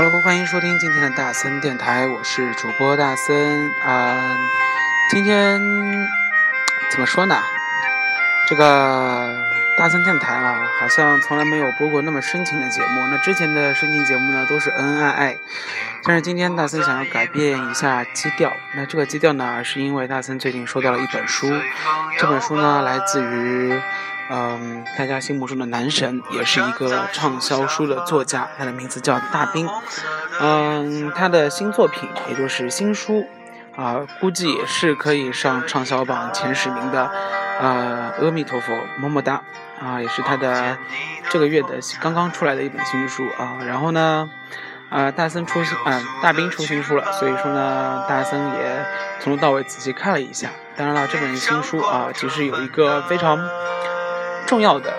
[0.00, 4.36] Hello，欢迎收听今天的大森电台，我是主播大森啊。
[5.10, 5.60] 今天
[6.88, 7.34] 怎么说呢？
[8.48, 9.44] 这个
[9.76, 13.08] 大森电台啊，好像从来没有播过那么深情的节目。
[13.08, 15.38] 那之前的深情节目呢，都是恩恩爱爱。
[16.04, 18.52] 但是今天大森想要改变一下基调。
[18.76, 21.52] 那这个基调呢，是因为大森最近收到了一本书，
[22.16, 23.82] 这本书呢，来自于。
[24.30, 29.66] 嗯，大家心目中的男神，也是一个畅销书的作家，他的名字叫大兵。
[30.40, 33.26] 嗯，他的新作品，也就是新书，
[33.74, 37.10] 啊，估计也是可以上畅销榜前十名的。
[37.60, 39.42] 呃，阿弥陀佛，么么哒，
[39.80, 40.76] 啊，也是他的
[41.30, 43.56] 这个月的刚刚出来的一本新书啊。
[43.66, 44.28] 然后呢，
[44.90, 48.86] 啊，大森出新，啊，大兵出新书了，所以说呢，大森也
[49.20, 50.50] 从头到尾仔细看了一下。
[50.76, 53.38] 当然了，这本新书啊，其实有一个非常。
[54.48, 54.92] 重要的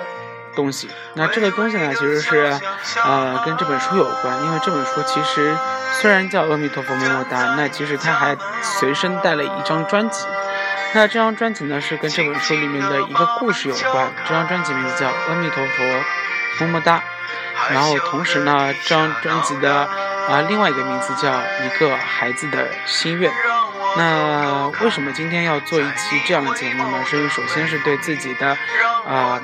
[0.55, 2.59] 东西，那这个东西呢，其实是，
[3.03, 4.43] 呃，跟这本书有关。
[4.43, 5.55] 因为这本书其实
[5.99, 10.25] 虽然叫《阿弥陀佛么么哒》，那其实它还随身带了一张专辑。
[10.93, 14.11] 那这张专辑呢，是跟这本书里面的一个故事有关。
[14.27, 16.97] 这张专辑名字叫《阿弥陀佛么么哒》，
[17.73, 21.29] 然后同时呢，这张专辑的啊另外一个名字叫
[21.65, 23.31] 《一个孩子的心愿》。
[23.97, 27.03] 那为什么今天要做一期这样的节目呢？
[27.05, 28.57] 是因为首先是对自己的，
[29.05, 29.41] 啊，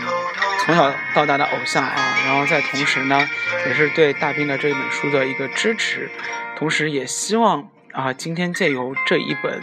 [0.59, 3.27] 从小到大的偶像啊，然后再同时呢，
[3.65, 6.09] 也是对大兵的这本书的一个支持，
[6.55, 9.59] 同时也希望啊，今天借由这一本，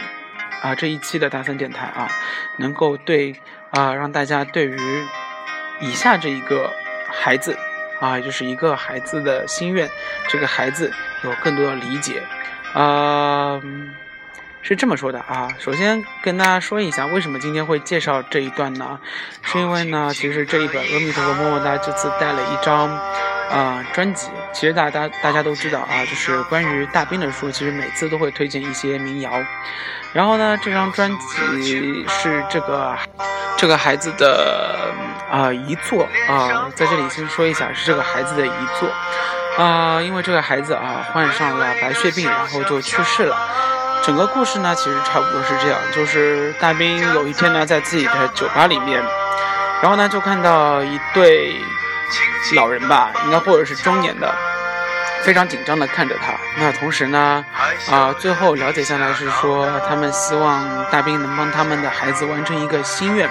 [0.61, 2.11] 啊这一期的大森电台啊，
[2.57, 3.35] 能够对
[3.71, 5.05] 啊让大家对于
[5.79, 6.71] 以下这一个
[7.09, 7.57] 孩子
[7.99, 9.89] 啊，就是一个孩子的心愿，
[10.27, 10.91] 这个孩子
[11.23, 12.21] 有更多的理解，
[12.73, 13.59] 啊。
[14.63, 18.97] 是这么说的啊，首先跟大家说一下，为什么今天会介绍这一段呢？
[19.41, 22.89] 是因为呢，其实这一本《阿弥陀佛么么哒》这次带了一张
[23.51, 24.29] 啊专辑。
[24.53, 29.29] 其实大家大家都知道啊，就是关于大兵的书，其实每次都会推荐一些民谣。
[30.13, 31.11] 然后呢，这张专
[31.61, 32.97] 辑是这个
[33.57, 34.93] 这个孩子的
[35.29, 38.89] 啊遗作啊，在这里先说一下，是这个孩子的遗作
[39.61, 43.35] 啊，因为这个孩子啊患上了白血病，然后就去世了。
[44.03, 49.01] 整个故事呢，其实差不多是这样，就是大兵有一天呢，在自己的酒吧里面，
[49.81, 51.55] 然后呢，就看到一对
[52.55, 54.29] 老人吧，应该或者是中年的，
[55.21, 56.33] 非常紧张地看着他。
[56.57, 57.45] 那同时呢，
[57.89, 63.29] 啊，最后了解下来是说，他们希望大兵能帮他们的孩子完成一个心愿。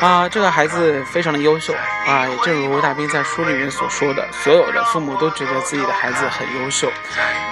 [0.00, 1.74] 啊，这个孩子非常的优秀
[2.06, 6.92] 啊，也正如大兵在书里面所说的，所有的父母都觉得自己的孩子很优秀，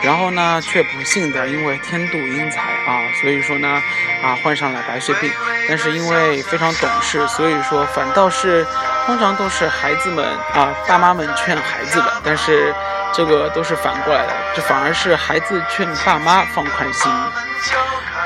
[0.03, 3.83] 然后呢，却不幸的因为天妒英才啊，所以说呢，
[4.23, 5.31] 啊，患上了白血病。
[5.67, 8.67] 但是因为非常懂事，所以说反倒是
[9.07, 10.23] 通常都是孩子们
[10.53, 12.75] 啊，爸妈们劝孩子的，但是
[13.15, 17.11] 这个都是反过来的，这反而是孩子劝爸妈放宽心。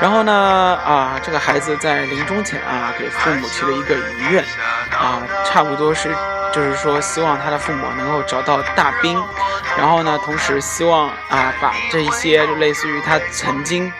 [0.01, 4.43] 然后呢，啊，这个孩子在临终前啊，给父母提了一个遗愿，
[4.91, 6.15] 啊，差不多是，
[6.53, 9.21] 就是说希望他的父母能够找到大兵，
[9.77, 13.91] 然后呢，同时希望啊，把这一些就类似于他曾经，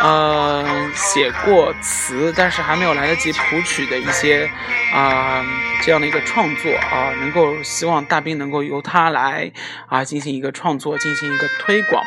[0.00, 0.64] 呃，
[0.94, 4.50] 写过词，但是还没有来得及谱曲的一些
[4.94, 5.44] 啊
[5.82, 9.52] 这样的一个创作啊，能够希望大兵能够由他来
[9.86, 12.02] 啊进行一个创作，进行一个推广，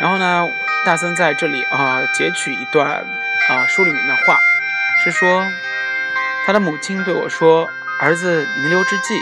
[0.00, 0.46] 然后呢。
[0.84, 2.86] 大森在这里啊，截取一段
[3.48, 4.38] 啊书里面的话，
[5.02, 5.42] 是说
[6.44, 9.18] 他的母亲对我说：“儿子弥留之际，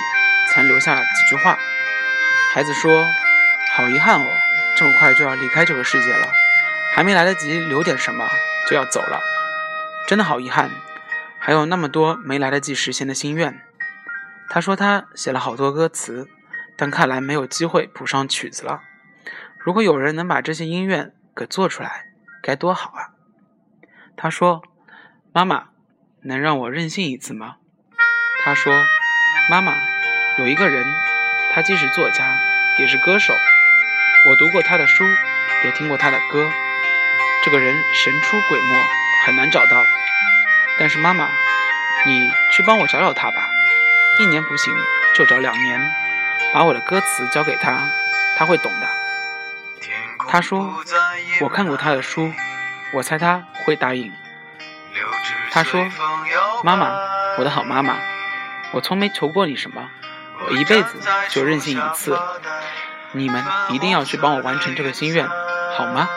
[0.50, 1.56] 曾留下几句话。”
[2.52, 3.06] 孩子说
[3.76, 4.26] ：“好遗憾哦，
[4.76, 6.26] 这么快就要离开这个世界了，
[6.96, 8.28] 还没来得及留点什么
[8.68, 9.20] 就要走了，
[10.08, 10.68] 真的好遗憾，
[11.38, 13.62] 还有那么多没来得及实现的心愿。”
[14.50, 16.26] 他说他写了好多歌词，
[16.76, 18.82] 但看来没有机会谱上曲子了。
[19.64, 22.06] 如果有人能把这些音乐，给做出来
[22.42, 23.14] 该多好啊！
[24.16, 24.60] 他说
[25.32, 25.68] ：“妈妈，
[26.22, 27.58] 能让我任性一次吗？”
[28.42, 28.72] 他说
[29.48, 29.76] ：“妈妈，
[30.40, 30.84] 有一个人，
[31.54, 32.40] 他既是作家，
[32.80, 33.34] 也是歌手。
[34.30, 35.04] 我读过他的书，
[35.64, 36.50] 也听过他的歌。
[37.44, 38.84] 这个人神出鬼没，
[39.24, 39.84] 很难找到。
[40.76, 41.28] 但是妈妈，
[42.04, 43.48] 你去帮我找找他吧。
[44.18, 44.74] 一年不行，
[45.14, 45.80] 就找两年，
[46.52, 47.88] 把我的歌词交给他，
[48.36, 48.88] 他会懂的。”
[50.28, 50.74] 他说
[51.40, 52.32] ：“我看过他的书，
[52.92, 54.12] 我猜他会答应。”
[55.50, 55.86] 他说
[56.64, 56.90] ：“妈妈，
[57.38, 57.96] 我的好妈妈，
[58.72, 59.88] 我从没求过你什么，
[60.48, 60.98] 我一辈子
[61.28, 62.18] 就任性一次，
[63.12, 65.28] 你们一定要去帮我完成这个心愿，
[65.76, 66.08] 好吗？”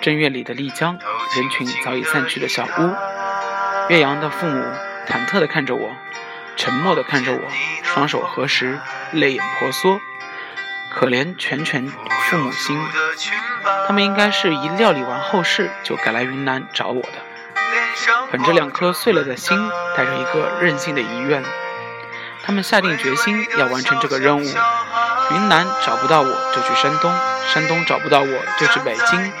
[0.00, 0.96] 正月里的丽江，
[1.36, 2.94] 人群早已散去的小屋，
[3.88, 4.64] 岳阳的父母
[5.08, 5.90] 忐忑地看着我，
[6.56, 7.40] 沉默地看着我，
[7.82, 8.78] 双手合十，
[9.10, 10.00] 泪眼婆娑。
[10.98, 12.76] 可怜全全父母心，
[13.86, 17.12] 他们应该是一料理完后事就赶来云南找我的，
[18.32, 21.44] 捧着两颗碎了的心，带着一个任性的遗愿，
[22.42, 24.42] 他们下定决心要完成这个任务。
[24.42, 27.14] 云南找不到我就去山东，
[27.46, 29.32] 山东找不到我就去北京，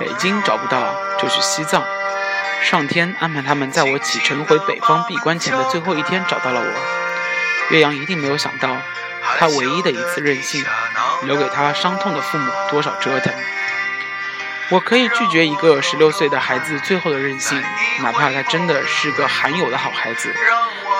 [0.00, 1.84] 北京找不到就去西藏。
[2.62, 6.66] 上天安排他们在我启程回北方闭关前的最后一天找到了我。
[7.70, 8.76] 岳阳一定没有想到，
[9.38, 10.64] 他唯一的一次任性，
[11.24, 13.32] 留给他伤痛的父母多少折腾。
[14.70, 17.62] 我可以拒绝一个十六岁的孩子最后的任性，
[18.02, 20.34] 哪怕他真的是个罕有的好孩子。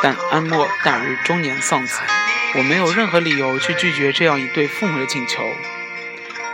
[0.02, 2.00] 但安莫大于中年丧子，
[2.54, 5.42] 我没有任何理由去拒绝这样一对父母的请求。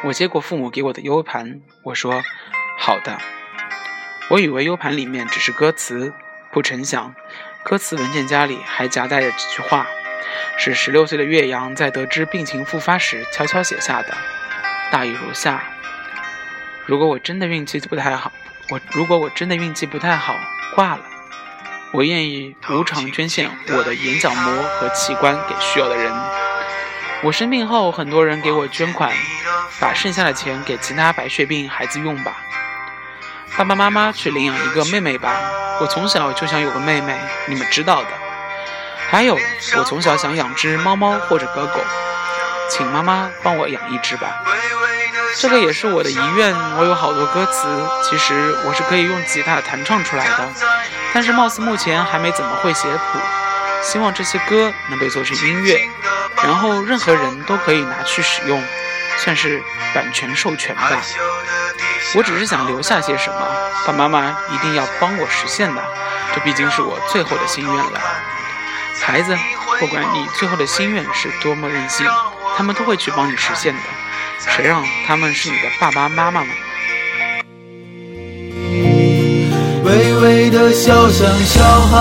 [0.04, 2.22] 我接过父母给我的 U 盘，我说
[2.78, 3.18] ：“好的。”
[4.30, 6.14] 我以为 U 盘里面只是歌词，
[6.50, 7.14] 不成想，
[7.62, 9.86] 歌词文件夹里还夹带着几句话，
[10.56, 14.14] 是十六岁的岳阳在得知病情复发时悄悄写下的，
[14.90, 15.62] 大意如下：
[16.86, 18.32] 如果我真的运气不太好，
[18.70, 20.34] 我如果我真的运气不太好，
[20.74, 21.00] 挂了，
[21.90, 26.12] 我愿意无偿捐献我的眼角膜和器官给需要的人。
[27.22, 29.12] 我生病后，很多人给我捐款，
[29.80, 32.36] 把剩下的钱给其他白血病孩子用吧。
[33.56, 35.38] 爸爸妈妈去领养一个妹妹吧，
[35.80, 37.14] 我从小就想有个妹妹，
[37.46, 38.08] 你们知道的。
[39.12, 39.38] 还有，
[39.76, 41.84] 我从小想养只猫猫或者狗狗，
[42.70, 44.42] 请妈妈帮我养一只吧。
[45.38, 46.54] 这个也是我的遗愿。
[46.78, 47.68] 我有好多歌词，
[48.02, 50.48] 其实我是可以用吉他弹唱出来的，
[51.12, 53.18] 但是貌似目前还没怎么会写谱。
[53.82, 55.86] 希望这些歌能被做成音乐，
[56.42, 58.64] 然后任何人都可以拿去使用，
[59.18, 59.62] 算是
[59.92, 60.88] 版权授权吧。
[62.14, 63.38] 我只是想留下些什么，
[63.86, 65.82] 爸爸妈妈一定要帮我实现的，
[66.34, 68.00] 这毕竟是我最后的心愿了。
[69.04, 69.36] 孩子，
[69.80, 72.06] 不管你最后的心愿是多么任性，
[72.56, 73.80] 他们都会去帮你实现的。
[74.48, 76.48] 谁让他们是你的爸爸妈妈呢？
[79.84, 81.92] 微微的笑像小孩，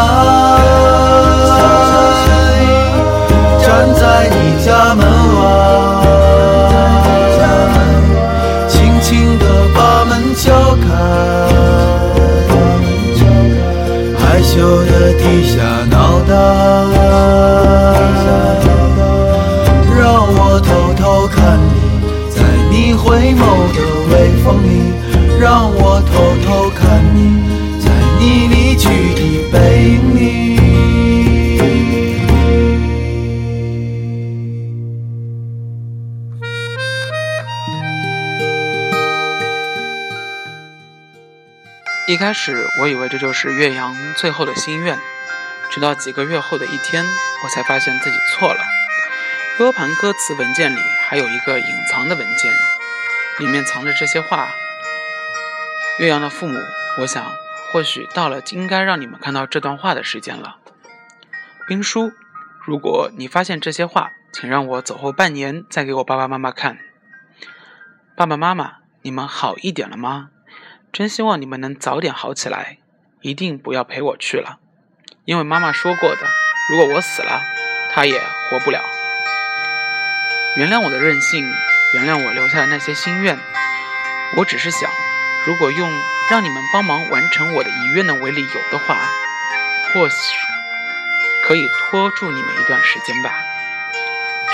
[3.65, 5.03] 站在你家门
[5.35, 5.41] 外。
[8.69, 9.45] 轻轻的
[9.75, 10.87] 把门敲开，
[14.19, 15.57] 害羞的低下
[15.89, 16.00] 脑
[42.21, 44.95] 开始我以为这就是岳阳最后的心愿，
[45.71, 48.61] 直到几个月后的一天，我才发现自己错了。
[49.59, 50.79] U 盘歌词文件里
[51.09, 52.53] 还有一个隐藏的文件，
[53.39, 54.49] 里面藏着这些话。
[55.97, 56.59] 岳阳的父母，
[56.99, 57.25] 我想
[57.71, 60.57] 或许到了应该让你们看到这段话的时间了。
[61.67, 62.11] 兵书，
[62.63, 66.77] 如果你发现这些话，请让我走后半年再给我爸爸妈妈看。
[68.15, 70.29] 爸爸妈妈，你们好一点了吗？
[70.91, 72.77] 真希望你们能早点好起来，
[73.21, 74.59] 一定不要陪我去了，
[75.23, 76.27] 因为妈妈说过的，
[76.69, 77.41] 如果我死了，
[77.93, 78.19] 她也
[78.49, 78.81] 活不了。
[80.57, 81.49] 原谅我的任性，
[81.93, 83.39] 原谅我留下的那些心愿。
[84.37, 84.89] 我只是想，
[85.45, 85.89] 如果用
[86.29, 88.97] 让你们帮忙完成我的遗愿的为理由的话，
[89.93, 90.35] 或许
[91.45, 93.31] 可以拖住你们一段时间吧。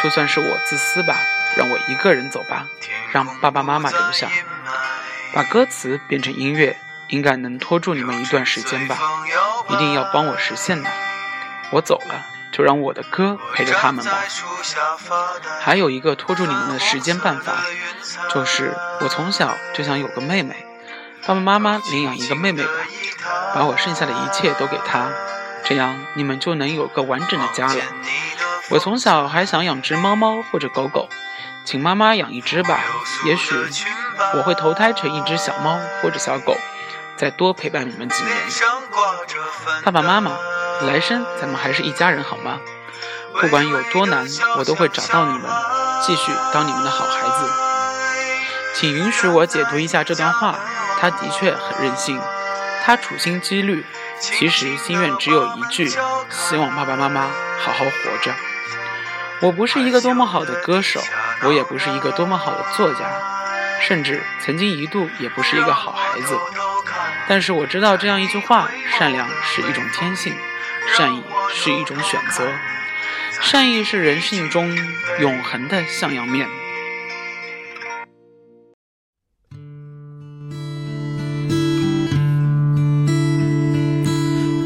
[0.03, 1.17] 就算是我自私吧，
[1.57, 2.67] 让我一个人走吧，
[3.11, 4.29] 让爸爸妈妈留下。
[5.33, 6.77] 把歌词变成音乐，
[7.09, 8.97] 应该能拖住你们一段时间吧。
[9.69, 10.89] 一定要帮我实现的。
[11.71, 14.11] 我走了，就让我的歌陪着他们吧。
[15.59, 17.53] 还有一个拖住你们的时间办法，
[18.33, 20.55] 就是我从小就想有个妹妹，
[21.25, 22.71] 爸爸妈妈领养一个妹妹吧，
[23.53, 25.11] 把我剩下的一切都给她，
[25.65, 27.83] 这样你们就能有个完整的家了。
[28.69, 31.09] 我从小还想养只猫猫或者狗狗，
[31.65, 32.79] 请妈妈养一只吧，
[33.25, 33.55] 也许。
[34.35, 36.55] 我会投胎成一只小猫或者小狗，
[37.15, 38.35] 再多陪伴你们几年。
[39.83, 40.31] 爸爸妈妈，
[40.81, 42.59] 来生咱们还是一家人好吗？
[43.39, 44.25] 不管有多难，
[44.57, 45.43] 我都会找到你们，
[46.01, 47.49] 继续当你们的好孩子。
[48.73, 50.55] 请允许我解读一下这段话，
[50.99, 52.19] 他的确很任性，
[52.83, 53.85] 他处心积虑，
[54.19, 55.87] 其实心愿只有一句：
[56.29, 57.21] 希望爸爸妈妈
[57.63, 58.31] 好好活着。
[59.39, 60.99] 我不是一个多么好的歌手，
[61.43, 62.99] 我也不是一个多么好的作家。
[63.79, 66.37] 甚至曾经一度也不是一个好孩子，
[67.27, 70.33] 但是我知道这样一句话：善良是一种天性，
[70.95, 72.51] 善意是一种选择，
[73.41, 74.75] 善意是人性中
[75.19, 76.47] 永恒的向阳面。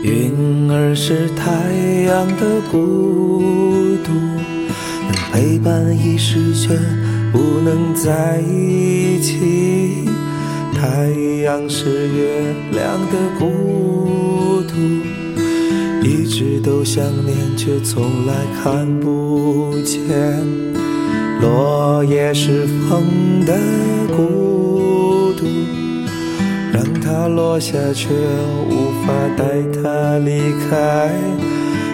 [0.04, 1.52] 云儿是太
[2.08, 4.12] 阳的孤独，
[5.32, 6.76] 陪伴一时却。
[7.32, 10.10] 不能在一起。
[10.74, 11.10] 太
[11.44, 14.74] 阳是月亮的孤独，
[16.04, 18.34] 一直都想念却从来
[18.64, 20.02] 看不见。
[21.40, 23.58] 落叶是风的
[24.16, 25.46] 孤独，
[26.74, 28.10] 让它落下却
[28.70, 31.12] 无法带它离开。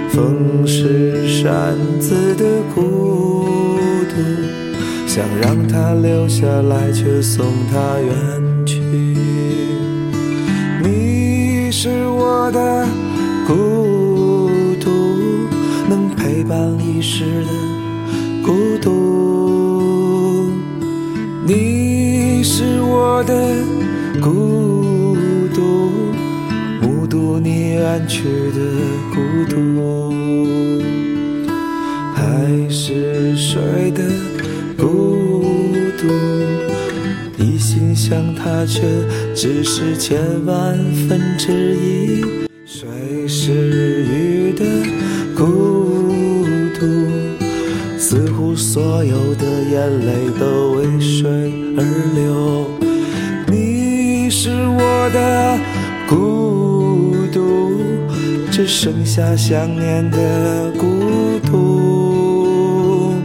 [0.10, 3.46] 风是扇子的孤
[4.10, 4.16] 独，
[5.18, 8.80] 想让它留下来，却送它远去。
[10.84, 12.86] 你是我的
[13.48, 14.92] 孤独，
[15.90, 17.50] 能陪伴一世的
[18.46, 20.52] 孤独。
[21.48, 23.34] 你是我的
[24.22, 25.18] 孤
[25.52, 25.90] 独，
[26.80, 28.22] 目睹你远去
[28.52, 28.60] 的
[29.16, 29.20] 孤
[29.50, 29.58] 独。
[32.14, 34.04] 还是睡的
[37.98, 38.84] 想它却
[39.34, 40.78] 只是千万
[41.10, 42.24] 分之一。
[42.64, 42.88] 水
[43.28, 44.64] 是鱼的
[45.36, 46.46] 孤
[46.80, 46.86] 独，
[47.98, 51.28] 似乎所有的眼泪都为水
[51.76, 51.82] 而
[52.14, 52.70] 流。
[53.48, 55.58] 你是我的
[56.08, 57.72] 孤独，
[58.52, 60.86] 只剩下想念的孤
[61.44, 63.16] 独。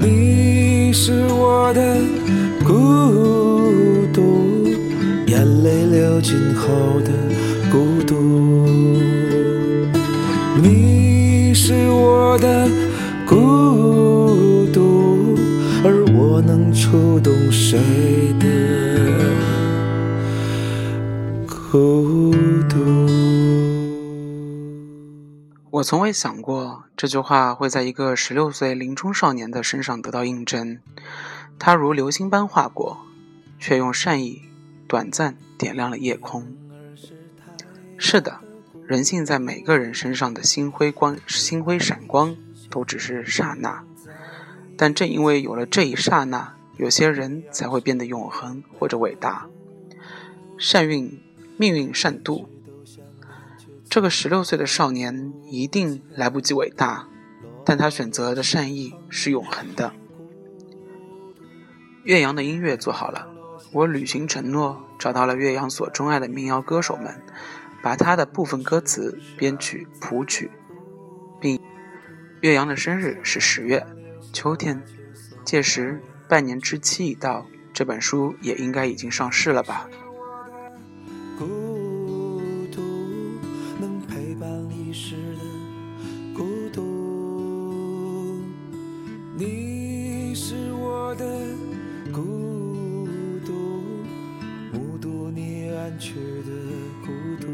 [0.00, 1.96] 你是我的
[6.22, 7.10] 今后的
[7.70, 8.14] 孤独。
[10.62, 12.68] 你是我的
[13.26, 15.36] 孤独，
[15.82, 17.76] 而我能触动谁
[18.38, 18.46] 的
[21.46, 22.32] 孤
[22.68, 22.78] 独？
[25.70, 30.78] 我从未想过这句话会在一个十六岁林中少年的身上得到印证。
[31.58, 32.98] 他如流星般划过，
[33.58, 34.42] 却用善意
[34.86, 36.56] 短暂点亮了夜空。
[37.96, 38.40] 是的，
[38.84, 42.36] 人性在每个人身上的星辉光、星辉闪光，
[42.68, 43.84] 都只是刹那。
[44.76, 49.46] 但正因为有了这一刹那，有些人才会变得永恒或者伟大。
[50.58, 51.20] 善运，
[51.56, 52.46] 命运善妒。
[53.88, 57.06] 这个十六岁的少年一定来不及伟大，
[57.64, 59.92] 但他选择的善意是永恒的。
[62.02, 63.28] 岳阳的音乐做好了，
[63.70, 67.22] 我履行承诺，找到了岳阳所钟爱的民谣歌手们，
[67.82, 70.50] 把他的部分歌词编曲谱曲，
[71.40, 71.60] 并
[72.40, 73.86] 岳阳的生日是十月，
[74.32, 74.82] 秋天，
[75.44, 79.88] 届时半年之期已到，这本书也应该已经上市了吧。
[96.02, 96.50] 去的
[97.06, 97.46] 孤独，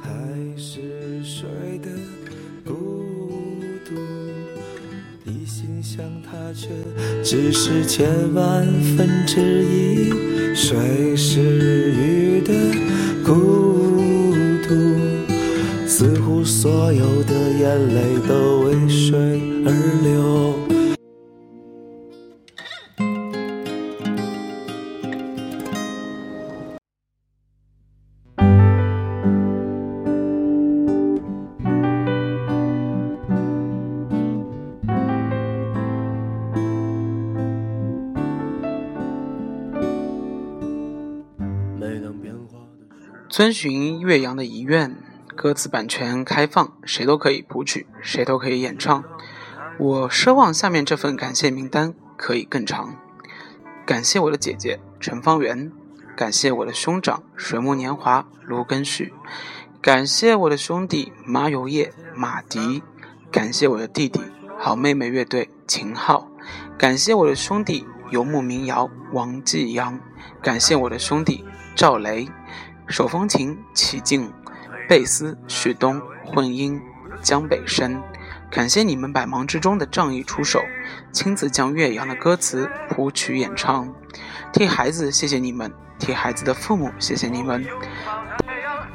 [0.00, 0.08] 海
[0.56, 0.78] 是
[1.24, 1.48] 水
[1.82, 1.90] 的
[2.64, 2.72] 孤
[3.84, 3.96] 独，
[5.24, 6.68] 一心想他却
[7.24, 8.64] 只是千万
[8.96, 10.12] 分之一。
[10.54, 11.40] 水是
[11.90, 12.52] 鱼的
[13.24, 14.32] 孤
[14.68, 14.68] 独，
[15.84, 19.47] 似乎所有的眼泪都为水
[43.38, 44.96] 遵循岳阳的遗愿，
[45.36, 49.04] 歌词版权开放，谁都可以谱曲，谁都可以演唱。
[49.78, 52.96] 我奢望下面这份感谢名单可以更长。
[53.86, 55.70] 感谢我的姐姐陈方圆，
[56.16, 59.12] 感谢我的兄长水木年华卢庚戌，
[59.80, 62.82] 感谢我的兄弟马友业马迪，
[63.30, 64.20] 感谢我的弟弟
[64.58, 66.28] 好妹妹乐队秦昊，
[66.76, 70.00] 感谢我的兄弟游牧民谣王继阳，
[70.42, 71.44] 感谢我的兄弟
[71.76, 72.28] 赵雷，
[72.88, 74.32] 手风琴齐静，
[74.88, 76.80] 贝斯许东，混音
[77.20, 78.02] 江北生。
[78.50, 80.62] 感谢你们百忙之中的仗义出手，
[81.12, 83.92] 亲自将岳阳的歌词谱曲演唱。
[84.54, 87.66] 替孩子谢谢你们，替孩子的父母谢谢你们。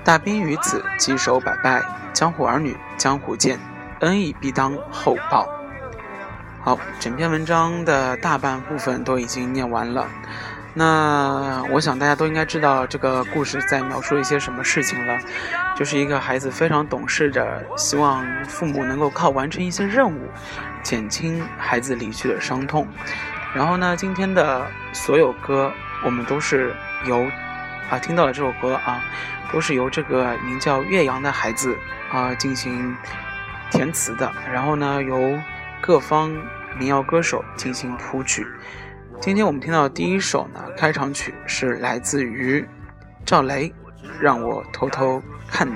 [0.04, 1.84] 大兵于此，稽首百拜，
[2.14, 3.60] 江湖儿女江湖见，
[4.00, 5.48] 恩义必当厚报。
[6.64, 10.08] 好，整篇文章的大半部分都已经念完了。
[10.76, 15.20] 那我想大家都应该知道这个故事在描述一些什么事情了，
[15.76, 20.28] 就是一个孩子非常懂事的，希望父母能够靠完成一些任务，
[20.82, 22.88] 减轻孩子离去的伤痛。
[23.54, 25.72] 然后呢，今天的所有歌
[26.04, 26.76] 我们都是
[27.06, 27.24] 由
[27.92, 29.00] 啊听到了这首歌啊，
[29.52, 31.78] 都是由这个名叫岳阳的孩子
[32.12, 32.98] 啊进行
[33.70, 35.40] 填词的，然后呢由
[35.80, 36.32] 各方
[36.80, 38.44] 民谣歌手进行谱曲。
[39.22, 42.68] 今天我们听到的第一首呢，开场曲是来自于
[43.26, 43.70] 赵雷，
[44.20, 45.74] 《让我偷偷看你》。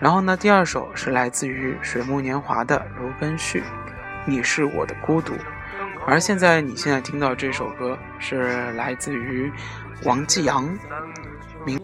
[0.00, 3.60] 然后呢，第二首是来自于水木年华的《如根序》，
[4.24, 5.34] 你是我的孤独。
[6.06, 9.50] 而现在你现在听到这首歌是来自于
[10.04, 10.68] 王继阳，
[11.64, 11.80] 民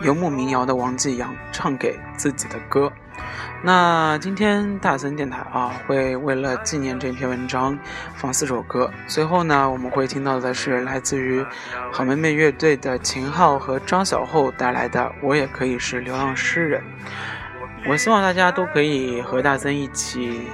[0.00, 2.92] 游牧民谣的王继阳唱给自己的歌。
[3.64, 7.78] 那今天大森电台啊，会为了纪念这篇文章
[8.16, 8.90] 放四首歌。
[9.06, 11.44] 最后呢，我们会听到的是来自于
[11.92, 16.80] 好妹妹乐队的秦昊和张小厚带来的《我也可以是流浪诗人》。
[17.88, 20.48] 我希望大家都可以和大森一起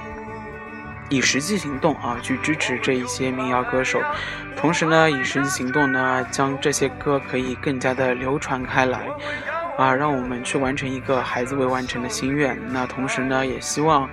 [1.09, 3.99] 以实际行动啊，去支持这一些民谣歌手，
[4.55, 9.07] 同时呢，以实际行动呢，将这些歌可以更加的流传开来。
[9.79, 12.59] 啊，让我们去完成一个孩子未完成的心愿。
[12.67, 14.09] 那同时呢，也希望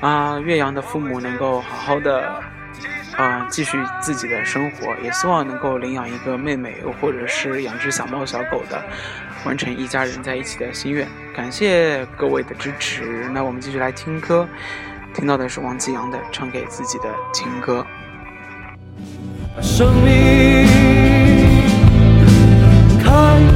[0.00, 2.42] 啊，岳阳的父母能够好好的
[3.16, 8.82] 啊，继续自己的生活，也希望能够领养一个妹妹，又或者是养只小猫小狗的，
[9.44, 11.06] 完成一家人在一起的心愿。
[11.32, 13.28] 感谢各位的支持。
[13.32, 14.48] 那我们继续来听歌，
[15.14, 17.86] 听到的是王继阳的《唱给自己的情歌》。
[19.62, 20.66] 生命
[23.04, 23.55] 开。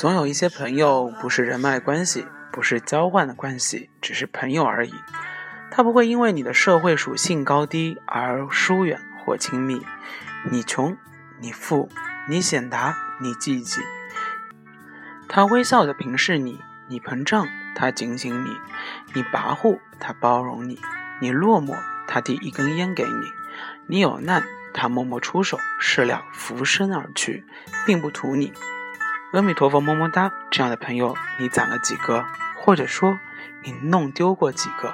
[0.00, 4.94] 总有一些朋友不是人脉关系，不是交换的关系，只是朋友而已。
[5.70, 9.82] 他不会因为你的社会属性高低而疏远或亲密。
[10.50, 10.96] 你穷，
[11.38, 11.90] 你富，
[12.30, 13.82] 你显达，你积极。
[15.28, 16.54] 他微笑的平视你；
[16.88, 18.52] 你膨胀，他警醒你；
[19.12, 20.78] 你跋扈，他包容你；
[21.20, 21.76] 你落寞，
[22.08, 23.26] 他递一根烟给你；
[23.86, 27.44] 你有难，他默默出手，事了拂身而去，
[27.84, 28.54] 并不图你。
[29.32, 30.32] 阿弥陀佛，么么哒！
[30.50, 32.24] 这样的朋友，你攒了几个？
[32.56, 33.20] 或者说，
[33.62, 34.92] 你弄丢过几个？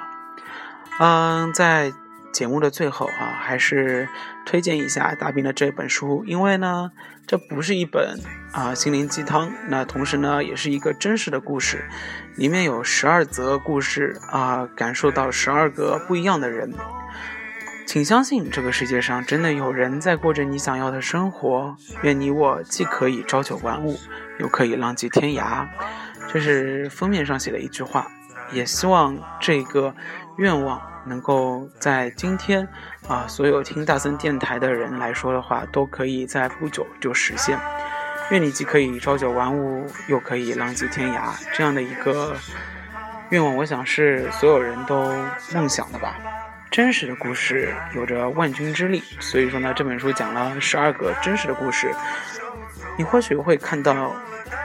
[0.99, 1.91] 嗯，在
[2.31, 4.07] 节目的最后啊，还是
[4.45, 6.91] 推荐一下大兵的这本书，因为呢，
[7.25, 8.19] 这不是一本
[8.51, 11.89] 啊心灵鸡汤，那同时呢，也是一个真实的故事，
[12.35, 16.71] 里面有十二则故事啊，感受到十二个不一样的人。
[17.87, 21.73] 请相信，这个世界上真的有人在过着你想要的生活。
[22.01, 23.97] 愿你我既可以朝九晚五，
[24.39, 25.65] 又可以浪迹天涯。
[26.27, 28.05] 这是封面上写的一句话，
[28.51, 29.95] 也希望这个
[30.37, 32.67] 愿望能够在今天
[33.07, 37.57] 啊，所有听大森电台的人来说的话，都可以在不久就实现。
[38.31, 42.35] 愿你既可以朝九晚五，又可以浪迹天涯，这样的一个
[43.29, 45.09] 愿望，我想是所有人都
[45.53, 46.17] 梦想的吧。
[46.77, 51.91] 真实的故事有着万钧之力，所以说呢，这本书讲了十二个真实的故事，
[52.99, 54.15] 你或许会看到。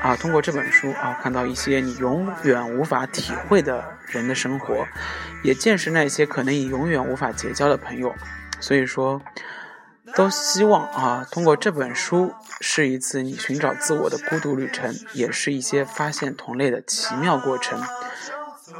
[0.02, 4.86] 啊，通过这本书啊，看到一些你永远无法体会的人的生活，
[5.42, 8.14] 也见识那些可能你永远无法结交的朋友。
[8.60, 9.22] 所以说，
[10.14, 17.80] 都希望啊，通过这本书是一次你寻找自我的孤独旅程，也是一些发现同类的奇妙过程。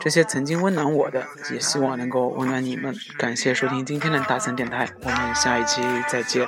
[0.01, 2.95] 这些曾经温暖我的，也希望能够温暖你们。
[3.19, 6.47] 感谢收听今天的大森电台，我们下一期再见，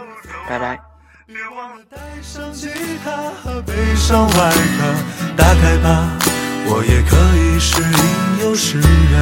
[0.48, 0.80] 拜拜。
[1.26, 2.68] 别忘了带上吉
[3.04, 4.94] 他和悲伤外壳，
[5.36, 6.18] 打开吧，
[6.66, 9.14] 我也可以是吟游诗人。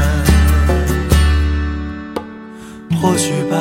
[3.00, 3.56] 或许吧，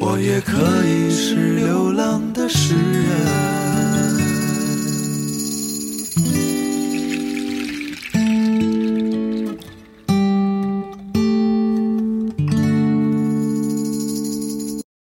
[0.00, 1.48] 我也可以是。